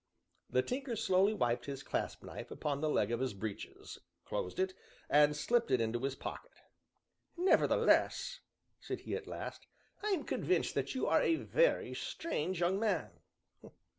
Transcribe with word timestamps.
The 0.49 0.63
Tinker 0.63 0.95
slowly 0.95 1.35
wiped 1.35 1.67
his 1.67 1.83
clasp 1.83 2.23
knife 2.23 2.49
upon 2.49 2.81
the 2.81 2.89
leg 2.89 3.11
of 3.11 3.19
his 3.19 3.35
breeches, 3.35 3.99
closed 4.25 4.57
it, 4.59 4.73
and 5.11 5.35
slipped 5.37 5.69
it 5.69 5.79
into 5.79 5.99
his 5.99 6.15
pocket. 6.15 6.53
"Nevertheless," 7.37 8.39
said 8.79 9.01
he 9.01 9.13
at 9.13 9.27
last, 9.27 9.67
"I 10.03 10.07
am 10.09 10.23
convinced 10.23 10.73
that 10.73 10.95
you 10.95 11.05
are 11.05 11.21
a 11.21 11.35
very 11.35 11.93
strange 11.93 12.61
young 12.61 12.79
man." 12.79 13.11